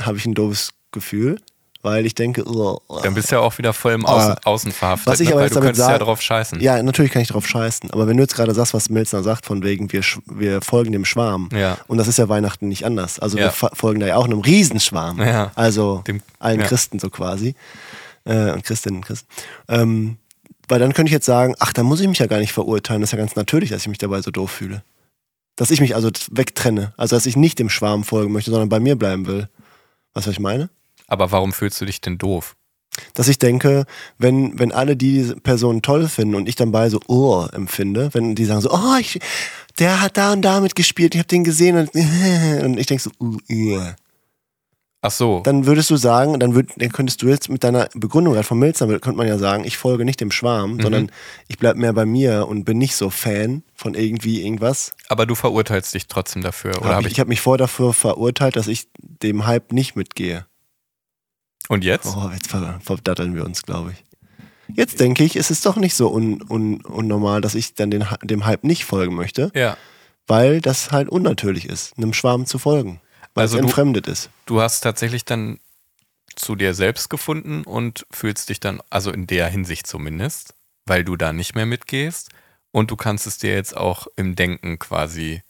[0.00, 1.38] habe ich ein doofes Gefühl,
[1.82, 3.00] weil ich denke, oh, oh.
[3.02, 5.06] Dann bist du ja auch wieder voll im Außen, Außen verhaftet.
[5.06, 5.34] was ich ne?
[5.34, 6.60] aber Weil jetzt du damit könntest ja drauf scheißen.
[6.60, 7.90] ja, natürlich kann ich drauf scheißen.
[7.92, 11.04] Aber wenn du jetzt gerade sagst, was Milzner sagt, von wegen, wir, wir folgen dem
[11.04, 11.48] Schwarm.
[11.52, 11.78] Ja.
[11.88, 13.18] Und das ist ja Weihnachten nicht anders.
[13.20, 13.44] Also Ja.
[13.46, 15.18] wir folgen da ja auch einem Riesenschwarm.
[15.20, 15.50] Ja.
[15.54, 16.60] Also Dem- allen.
[16.60, 17.54] Christen so quasi.
[18.24, 19.28] Äh, und Christinnen und Christen.
[19.68, 20.18] Ähm,
[20.68, 23.00] weil dann könnte ich jetzt sagen, ach, da muss ich mich ja gar nicht verurteilen.
[23.00, 24.82] Das ist ja ganz natürlich, dass ich mich dabei so doof fühle.
[25.56, 26.94] Dass ich mich also wegtrenne.
[26.96, 29.48] Also dass ich nicht dem Schwarm folgen möchte, sondern bei mir bleiben will.
[30.14, 30.70] Weißt du, was ich meine?
[31.08, 32.56] Aber warum fühlst du dich denn doof?
[33.14, 33.86] dass ich denke,
[34.18, 38.34] wenn, wenn alle diese Person toll finden und ich dann bei so oh empfinde, wenn
[38.34, 39.18] die sagen so, oh, ich,
[39.78, 41.94] der hat da und da mitgespielt, ich habe den gesehen und,
[42.64, 43.92] und ich denke so, uh, uh.
[45.04, 45.40] Ach so.
[45.44, 48.58] dann würdest du sagen, dann, würd, dann könntest du jetzt mit deiner Begründung gerade von
[48.58, 51.10] Milzner, könnte man ja sagen, ich folge nicht dem Schwarm, sondern
[51.48, 54.92] ich bleib mehr bei mir und bin nicht so Fan von irgendwie irgendwas.
[55.08, 56.80] aber du verurteilst dich trotzdem dafür.
[56.80, 59.96] Oder Hab ich ich, ich habe mich vor dafür verurteilt, dass ich dem Hype nicht
[59.96, 60.46] mitgehe.
[61.68, 62.06] Und jetzt?
[62.16, 64.04] Oh, jetzt ver verdatteln wir uns, glaube ich.
[64.76, 68.04] Jetzt denke ich, es ist doch nicht so un un unnormal, dass ich dann den,
[68.22, 69.76] dem Hype nicht folgen möchte, Ja.
[70.26, 73.00] weil das halt unnatürlich ist, einem Schwarm zu folgen.
[73.34, 74.30] Weil Also es du- entfremdet ist.
[74.46, 75.58] Du hast tatsächlich dann
[76.36, 80.54] zu dir selbst gefunden und fühlst dich dann, also in der Hinsicht zumindest,
[80.86, 82.30] weil du da nicht mehr mitgehst
[82.70, 85.42] und du kannst es dir jetzt auch im Denken quasi.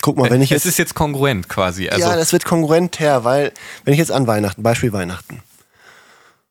[0.00, 0.72] Guck mal, wenn ich es jetzt.
[0.72, 1.88] ist jetzt kongruent quasi.
[1.88, 3.52] Also ja, das wird kongruent her, weil,
[3.84, 5.42] wenn ich jetzt an Weihnachten, Beispiel Weihnachten,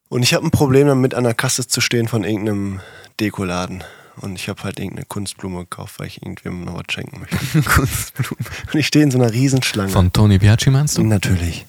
[0.10, 2.80] und ich habe ein Problem damit, an der Kasse zu stehen von irgendeinem
[3.19, 3.84] Dekoladen.
[4.21, 7.62] Und ich habe halt irgendeine Kunstblume gekauft, weil ich irgendwem noch was schenken möchte.
[7.69, 8.45] Kunstblumen.
[8.73, 9.89] Und ich stehe in so einer Riesenschlange.
[9.89, 11.03] Von Tony Biaggi meinst du?
[11.03, 11.65] Natürlich.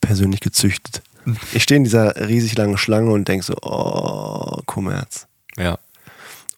[0.00, 1.02] Persönlich gezüchtet.
[1.52, 5.26] Ich stehe in dieser riesig langen Schlange und denke so, oh, Kommerz.
[5.56, 5.78] Ja.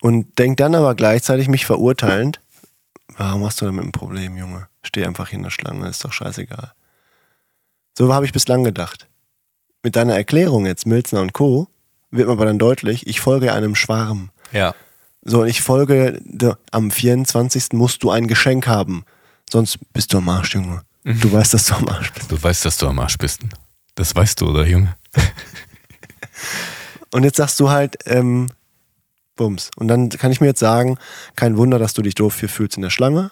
[0.00, 2.40] Und denk dann aber gleichzeitig mich verurteilend,
[3.16, 4.68] warum hast du damit ein Problem, Junge?
[4.82, 6.72] Steh einfach hier in der Schlange, ist doch scheißegal.
[7.98, 9.08] So habe ich bislang gedacht.
[9.82, 11.68] Mit deiner Erklärung jetzt, Milzner und Co.,
[12.10, 14.30] wird mir aber dann deutlich, ich folge einem Schwarm.
[14.52, 14.74] Ja.
[15.22, 16.20] So, und ich folge,
[16.70, 17.72] am 24.
[17.72, 19.04] musst du ein Geschenk haben.
[19.50, 20.82] Sonst bist du am Arsch, Junge.
[21.04, 22.30] Du weißt, dass du am Arsch bist.
[22.30, 23.40] Du weißt, dass du am Arsch bist.
[23.94, 24.94] Das weißt du, oder Junge?
[27.12, 28.48] Und jetzt sagst du halt, ähm,
[29.36, 29.70] Bums.
[29.76, 30.98] Und dann kann ich mir jetzt sagen,
[31.36, 33.30] kein Wunder, dass du dich doof hier fühlst in der Schlange.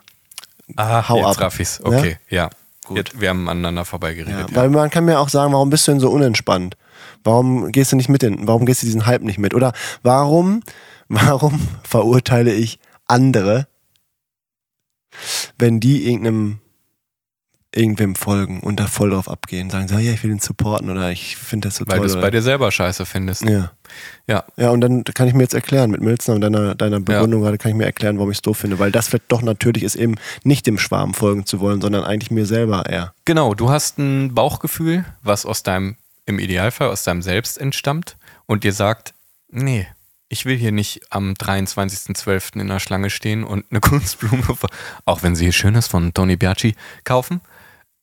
[0.77, 1.41] Ah, Hau jetzt ab.
[1.41, 1.81] raff ich's.
[1.83, 2.51] Okay, ja.
[2.85, 2.97] Gut.
[2.97, 4.51] Jetzt, wir haben aneinander Ja, vorbeigeredet.
[4.51, 6.77] Ja, Weil man kann mir auch sagen, warum bist du denn so unentspannt?
[7.23, 9.53] Warum gehst du nicht mit in, warum gehst du diesen Hype nicht mit?
[9.55, 10.63] Oder warum,
[11.09, 13.67] warum verurteile ich andere,
[15.59, 16.59] wenn die irgendeinem,
[17.75, 21.11] irgendwem folgen und da voll drauf abgehen, sagen, so, ja, ich will ihn supporten oder
[21.11, 22.09] ich finde das so Weil toll.
[22.09, 23.43] du es bei dir selber scheiße findest.
[23.43, 23.73] ja.
[24.27, 24.45] Ja.
[24.57, 27.57] Ja, und dann kann ich mir jetzt erklären, mit Milzner und deiner, deiner Begründung gerade
[27.57, 28.79] kann ich mir erklären, warum ich es doof finde.
[28.79, 32.31] Weil das wird doch natürlich ist, eben nicht dem Schwarm folgen zu wollen, sondern eigentlich
[32.31, 33.15] mir selber eher.
[33.25, 38.65] Genau, du hast ein Bauchgefühl, was aus deinem, im Idealfall aus deinem Selbst entstammt und
[38.65, 39.15] dir sagt,
[39.51, 39.87] nee,
[40.29, 42.61] ich will hier nicht am 23.12.
[42.61, 44.45] in der Schlange stehen und eine Kunstblume,
[45.05, 47.41] auch wenn sie schön ist, von Tony Biaggi kaufen,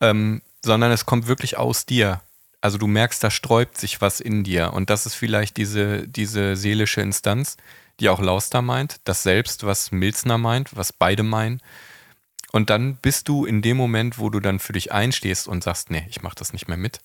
[0.01, 2.21] ähm, sondern es kommt wirklich aus dir.
[2.61, 6.55] Also du merkst, da sträubt sich was in dir und das ist vielleicht diese, diese
[6.55, 7.57] seelische Instanz,
[7.99, 11.61] die auch Lauster meint, das Selbst, was Milzner meint, was beide meinen.
[12.51, 15.91] Und dann bist du in dem Moment, wo du dann für dich einstehst und sagst,
[15.91, 16.99] nee, ich mach das nicht mehr mit.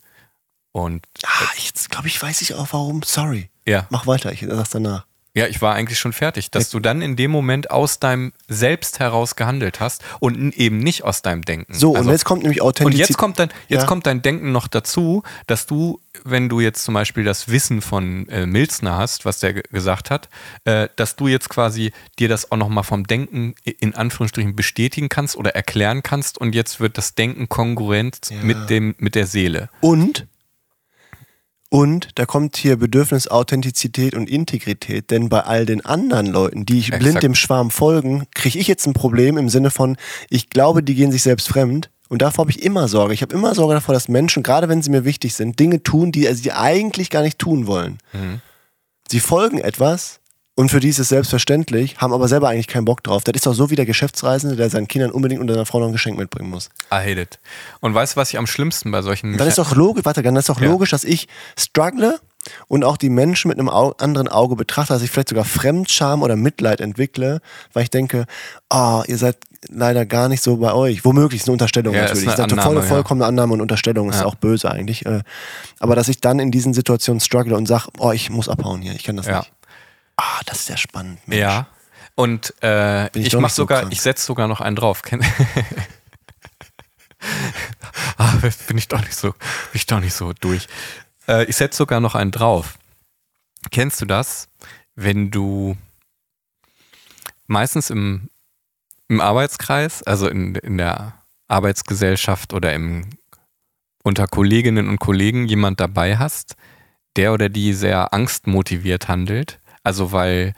[0.73, 3.03] Und Ah, jetzt glaube ich, weiß ich auch warum.
[3.03, 3.51] Sorry.
[3.67, 5.07] ja, Mach weiter, ich sag's danach.
[5.35, 8.99] Ja, ich war eigentlich schon fertig, dass du dann in dem Moment aus deinem Selbst
[8.99, 11.73] heraus gehandelt hast und eben nicht aus deinem Denken.
[11.73, 13.09] So, Also- und jetzt kommt nämlich und Authentizität.
[13.11, 13.87] jetzt kommt dann, jetzt Ja.
[13.87, 18.29] kommt dein Denken noch dazu, dass du, wenn du jetzt zum Beispiel das Wissen von
[18.29, 20.29] äh, Milzner hast, was der ge- gesagt hat,
[20.65, 25.37] äh, dass du jetzt quasi dir das auch nochmal vom Denken in Anführungsstrichen bestätigen kannst
[25.37, 28.37] oder erklären kannst und jetzt wird das Denken kongruent Ja.
[28.43, 29.69] mit dem, mit der Seele.
[29.81, 30.27] Und,
[31.71, 36.81] und da kommt hier Bedürfnis, Authentizität und Integrität, denn bei all den anderen Leuten, die
[36.81, 37.23] ich blind Exakt.
[37.23, 39.97] dem Schwarm folgen, kriege ich jetzt ein Problem im Sinne von,
[40.29, 41.89] ich glaube, die gehen sich selbst fremd.
[42.09, 43.15] Und davor habe ich immer Sorge.
[43.15, 46.11] Ich habe immer Sorge davor, dass Menschen, gerade wenn sie mir wichtig sind, Dinge tun,
[46.11, 47.99] die sie eigentlich gar nicht tun wollen.
[48.13, 48.41] Mhm.
[49.09, 50.20] Sie folgen etwas
[50.61, 53.25] und für die ist es selbstverständlich, haben aber selber eigentlich keinen Bock drauf.
[53.25, 55.87] Das ist doch so wie der Geschäftsreisende, der seinen Kindern unbedingt und seiner Frau noch
[55.87, 56.67] ein Geschenk mitbringen muss.
[56.93, 57.39] I hate it.
[57.81, 60.37] Und weißt du, was ich am schlimmsten bei solchen Dann ist doch logisch, warte, dann
[60.37, 60.69] ist doch Ja.
[60.69, 62.21] logisch, dass ich struggle
[62.69, 66.23] und auch die Menschen mit einem Au anderen Auge betrachte, dass ich vielleicht sogar Fremdscham
[66.23, 67.41] oder Mitleid entwickle,
[67.73, 68.27] weil ich denke,
[68.69, 71.05] ah, ihr seid leider gar nicht so bei euch.
[71.05, 72.27] Womöglich ist eine Unterstellung Ja, natürlich.
[72.29, 72.87] Ist eine Annahme, volle, ja.
[72.87, 74.27] vollkommene Annahme und Unterstellung ist Ja.
[74.27, 75.05] auch böse eigentlich.
[75.07, 75.21] äh,
[75.81, 78.95] Aber dass ich dann in diesen Situationen struggle und sage, oh, ich muss abhauen hier,
[78.95, 79.53] ich kann das nicht.
[80.21, 81.27] Ah, das ist sehr spannend.
[81.27, 81.41] Mensch.
[81.41, 81.67] Ja.
[82.15, 83.93] Und äh, ich ich, mach so sogar, krank.
[83.93, 85.03] ich setze sogar noch einen drauf.
[88.17, 88.35] Ah,
[88.69, 89.39] bin ich doch nicht so, bin
[89.73, 90.69] ich doch nicht so durch.
[91.27, 92.79] Äh, ich setze sogar noch einen drauf.
[93.71, 94.49] Kennst du das,
[94.95, 95.77] wenn du
[97.47, 98.29] meistens im,
[99.09, 101.15] im Arbeitskreis, also in, in der
[101.49, 103.09] Arbeitsgesellschaft oder im,
[104.03, 106.57] unter Kolleginnen und Kollegen jemand dabei hast,
[107.17, 109.61] der oder die sehr angstmotiviert handelt?
[109.91, 110.55] Also weil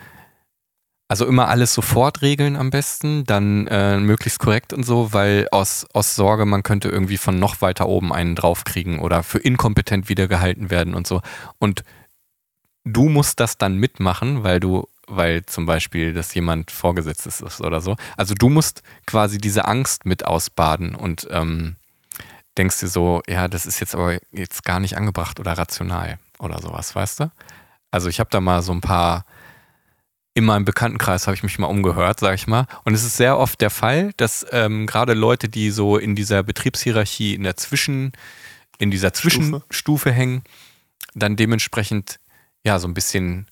[1.09, 5.87] also immer alles sofort regeln am besten, dann äh, möglichst korrekt und so, weil aus,
[5.95, 10.29] aus Sorge, man könnte irgendwie von noch weiter oben einen draufkriegen oder für inkompetent wieder
[10.29, 11.23] gehalten werden und so.
[11.59, 11.83] Und
[12.85, 17.81] du musst das dann mitmachen, weil du, weil zum Beispiel das jemand Vorgesetztes ist oder
[17.81, 17.97] so.
[18.19, 21.77] Also du musst quasi diese Angst mit ausbaden und ähm,
[22.59, 26.61] denkst dir so, ja, das ist jetzt aber jetzt gar nicht angebracht oder rational oder
[26.61, 27.31] sowas, weißt du?
[27.93, 29.25] Also ich habe da mal so ein paar
[30.35, 32.67] in meinem Bekanntenkreis habe ich mich mal umgehört, sage ich mal.
[32.85, 36.43] Und es ist sehr oft der Fall, dass ähm, gerade Leute, die so in dieser
[36.43, 38.13] Betriebshierarchie in der Zwischen,
[38.79, 40.43] in dieser Zwischenstufe hängen,
[41.15, 42.19] dann dementsprechend
[42.65, 43.47] ja so ein bisschen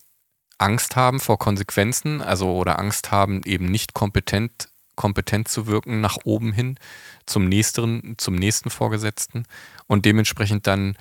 [0.56, 6.18] Angst haben vor Konsequenzen, also oder Angst haben, eben nicht kompetent, kompetent zu wirken nach
[6.24, 6.78] oben hin
[7.26, 9.44] zum nächsten, zum nächsten Vorgesetzten
[9.86, 10.96] und dementsprechend dann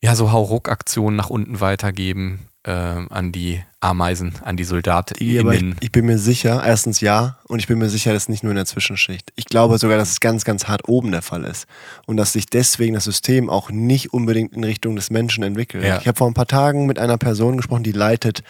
[0.00, 5.14] ja so Hauruck-Aktionen nach unten weitergeben an die Ameisen, an die Soldaten.
[5.18, 8.24] Die, aber ich, ich bin mir sicher, erstens ja, und ich bin mir sicher, das
[8.24, 9.32] ist nicht nur in der Zwischenschicht.
[9.34, 11.66] Ich glaube sogar, dass es ganz, ganz hart oben der Fall ist.
[12.04, 15.84] Und dass sich deswegen das System auch nicht unbedingt in Richtung des Menschen entwickelt.
[15.84, 15.98] Ja.
[16.00, 18.42] Ich habe vor ein paar Tagen mit einer Person gesprochen, die leitet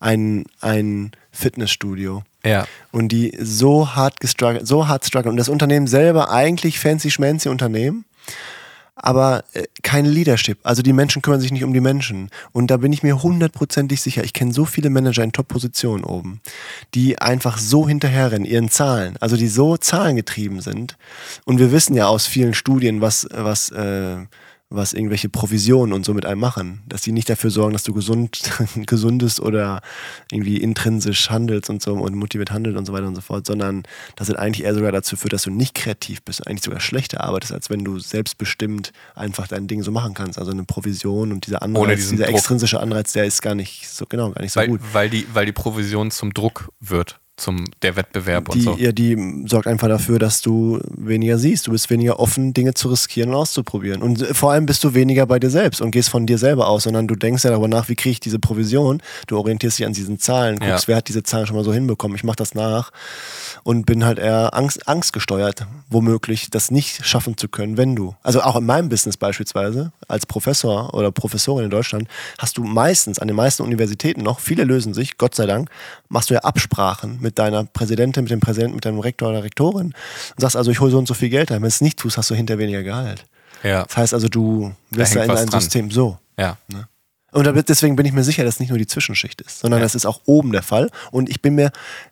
[0.00, 2.22] ein, ein Fitnessstudio.
[2.42, 5.30] ja, Und die so hart gestruggelt, so hart struggelt.
[5.30, 8.06] Und das Unternehmen selber eigentlich fancy schmancy Unternehmen,
[8.94, 10.58] aber äh, kein Leadership.
[10.62, 12.30] Also die Menschen kümmern sich nicht um die Menschen.
[12.52, 14.24] Und da bin ich mir hundertprozentig sicher.
[14.24, 16.40] Ich kenne so viele Manager in Top-Positionen oben,
[16.94, 20.96] die einfach so hinterherrennen, ihren Zahlen, also die so zahlengetrieben sind.
[21.44, 24.16] Und wir wissen ja aus vielen Studien, was, was, äh,
[24.74, 26.82] was irgendwelche Provisionen und so mit einem machen.
[26.86, 28.42] Dass die nicht dafür sorgen, dass du gesund,
[28.86, 29.80] gesundest oder
[30.30, 33.82] irgendwie intrinsisch handelst und so und motiviert handelst und so weiter und so fort, sondern
[34.16, 37.22] dass es eigentlich eher sogar dazu führt, dass du nicht kreativ bist eigentlich sogar schlechter
[37.22, 40.38] arbeitest, als wenn du selbstbestimmt einfach dein Ding so machen kannst.
[40.38, 42.34] Also eine Provision und dieser Anreiz, dieser Druck.
[42.34, 44.80] extrinsische Anreiz, der ist gar nicht so, genau, gar nicht so weil, gut.
[44.92, 48.76] weil, die, weil die Provision zum Druck wird, zum der Wettbewerb und Die, so.
[48.76, 51.66] ja, die sorgt einfach dafür, dass du weniger siehst.
[51.66, 54.02] Du bist weniger offen, Dinge zu riskieren und auszuprobieren.
[54.02, 56.82] Und vor allem bist du weniger bei dir selbst und gehst von dir selber aus,
[56.84, 59.02] sondern du denkst ja darüber nach, wie kriege ich diese Provision.
[59.26, 60.88] Du orientierst dich an diesen Zahlen, guckst, Ja.
[60.88, 62.16] wer hat diese Zahlen schon mal so hinbekommen.
[62.16, 62.90] Ich mache das nach
[63.64, 68.14] und bin halt eher Angst, angstgesteuert, womöglich das nicht schaffen zu können, wenn du.
[68.22, 73.18] Also auch in meinem Business beispielsweise, als Professor oder Professorin in Deutschland, hast du meistens
[73.18, 75.70] an den meisten Universitäten noch, viele lösen sich, Gott sei Dank,
[76.12, 79.86] machst du ja Absprachen mit deiner Präsidentin, mit dem Präsidenten, mit deinem Rektor oder Rektorin
[79.86, 79.94] und
[80.40, 81.56] sagst also, ich hole so und so viel Geld ein.
[81.56, 83.26] Wenn du es nicht tust, hast du hinter weniger Gehalt.
[83.62, 85.60] ja, Das heißt also, du wirst da in ein dran.
[85.60, 86.18] System so.
[86.38, 86.56] ja.
[87.34, 89.60] Und da wird- deswegen bin ich mir sicher, dass es nicht nur die Zwischenschicht ist,
[89.60, 89.84] sondern Ja.
[89.86, 90.90] das ist auch oben der Fall.
[91.12, 91.70] Und ich bin mir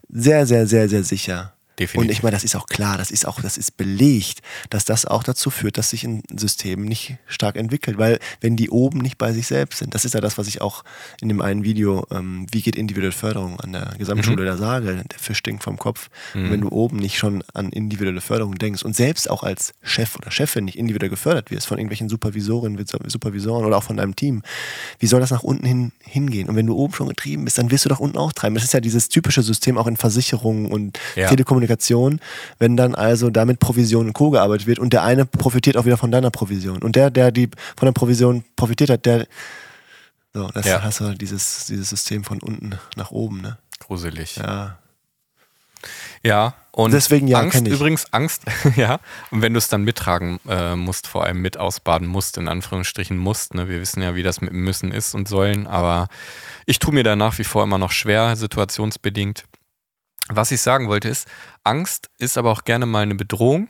[0.08, 1.52] sehr, sehr, sehr, sehr sicher.
[1.80, 1.96] Definitiv.
[2.00, 5.06] Und ich meine, das ist auch klar, das ist auch, das ist belegt, dass das
[5.06, 7.96] auch dazu führt, dass sich ein System nicht stark entwickelt.
[7.98, 10.60] Weil wenn die oben nicht bei sich selbst sind, das ist ja das, was ich
[10.60, 10.84] auch
[11.20, 14.46] in dem einen Video, ähm, wie geht individuelle Förderung an der Gesamtschule Mhm.
[14.46, 16.08] da sage, der Fisch stinkt vom Kopf.
[16.34, 20.16] Und wenn du oben nicht schon an individuelle Förderung denkst und selbst auch als Chef
[20.16, 24.42] oder Chefin nicht individuell gefördert wirst von irgendwelchen Supervisorinnen, Supervisoren oder auch von deinem Team,
[24.98, 26.48] wie soll das nach unten hin hingehen?
[26.50, 28.54] Und wenn du oben schon getrieben bist, dann wirst du doch unten auch treiben.
[28.54, 31.28] Das ist ja dieses typische System auch in Versicherungen und Ja.
[31.28, 31.69] Telekommunikation,
[32.58, 34.30] wenn dann also damit Provision und Co.
[34.30, 36.78] gearbeitet wird und der eine profitiert auch wieder von deiner Provision.
[36.82, 39.26] Und der, der die von der Provision profitiert hat, der
[40.32, 40.82] so, das Ja.
[40.82, 43.58] hast du halt dieses, dieses System von unten nach oben, ne?
[43.80, 44.36] Gruselig.
[44.36, 44.78] Ja.
[46.22, 47.72] Ja, und Deswegen ja, Angst ich.
[47.72, 48.42] übrigens, Angst,
[48.76, 49.00] ja.
[49.30, 53.16] Und wenn du es dann mittragen äh, musst, vor allem mit ausbaden musst, in Anführungsstrichen
[53.16, 53.68] musst, ne?
[53.68, 56.08] wir wissen ja, wie das mit müssen ist und sollen, aber
[56.66, 59.44] ich tue mir da nach wie vor immer noch schwer, situationsbedingt.
[60.32, 61.28] Was ich sagen wollte ist,
[61.64, 63.68] Angst ist aber auch gerne mal eine Bedrohung.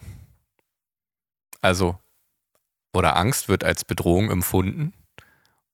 [1.62, 1.98] Also,
[2.92, 4.92] oder Angst wird als Bedrohung empfunden.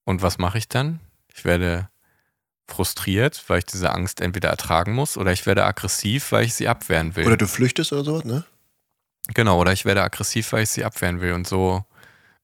[0.05, 1.01] Und was mache ich dann?
[1.35, 1.89] Ich werde
[2.69, 6.69] frustriert, weil ich diese Angst entweder ertragen muss, oder ich werde aggressiv, weil ich sie
[6.69, 7.27] abwehren will.
[7.27, 8.45] Oder du flüchtest oder sowas, ne?
[9.35, 11.33] Genau, oder ich werde aggressiv, weil ich sie abwehren will.
[11.33, 11.85] Und so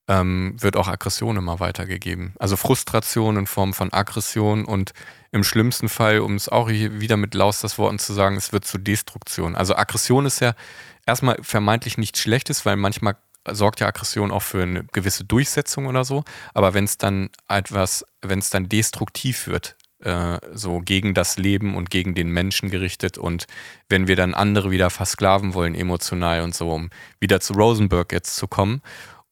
[0.09, 2.35] ähm, wird auch Aggression immer weitergegeben.
[2.39, 4.93] Also Frustration in Form von Aggression und
[5.31, 8.53] im schlimmsten Fall, um es auch hier wieder mit Laus das Worten zu sagen, es
[8.53, 9.55] wird zu Destruktion.
[9.55, 10.55] Also Aggression ist ja
[11.07, 13.17] erstmal vermeintlich nichts Schlechtes, weil manchmal
[13.51, 16.25] sorgt ja Aggression auch für eine gewisse Durchsetzung oder so.
[16.55, 21.77] Aber wenn es dann etwas, wenn es dann destruktiv wird, äh, so gegen das Leben
[21.77, 23.47] und gegen den Menschen gerichtet und
[23.89, 28.37] wenn wir dann andere wieder versklaven wollen, emotional und so, um wieder zu Rosenberg jetzt
[28.37, 28.83] zu kommen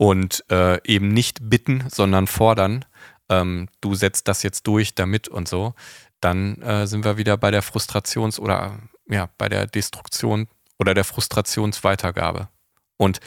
[0.00, 2.86] und äh, eben nicht bitten, sondern fordern,
[3.28, 5.74] ähm, du setzt das jetzt durch damit und so,
[6.22, 8.78] dann äh, sind wir wieder bei der Frustrations- oder
[9.10, 12.48] ja, bei der Destruktion oder der Frustrationsweitergabe.
[12.96, 13.20] Und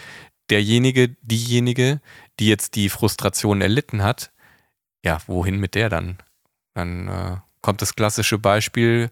[0.49, 2.01] derjenige, diejenige,
[2.39, 4.31] die jetzt die Frustration erlitten hat,
[5.05, 6.17] ja, wohin mit der dann?
[6.73, 9.12] Dann äh, kommt das klassische Beispiel,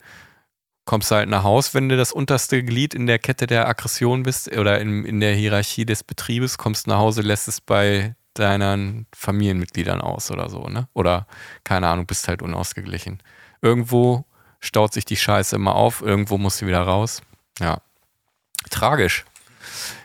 [0.86, 4.24] kommst du halt nach Haus, wenn du das unterste Glied in der Kette der Aggression
[4.24, 9.08] bist oder in, in der Hierarchie des Betriebes, kommst nach Hause, lässt es bei deinen
[9.14, 10.88] Familienmitgliedern aus oder so, ne?
[10.94, 11.28] Oder
[11.64, 13.22] keine Ahnung, bist halt unausgeglichen.
[13.62, 14.26] Irgendwo
[14.60, 17.22] staut sich die Scheiße immer auf, irgendwo muss sie wieder raus.
[17.60, 17.82] Ja.
[18.70, 19.26] Tragisch.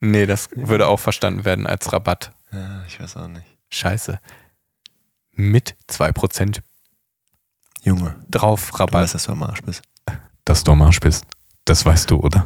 [0.00, 2.32] Nee, das würde auch verstanden werden als Rabatt.
[2.52, 3.46] Ja, ich weiß auch nicht.
[3.70, 4.18] Scheiße.
[5.30, 6.60] Mit 2%
[7.82, 9.02] Junge, drauf du Rabatt.
[9.02, 9.82] weißt, dass du am Arsch bist.
[10.44, 11.24] Dass du am Arsch bist.
[11.64, 12.44] Das weißt du, oder?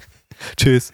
[0.56, 0.92] Tschüss.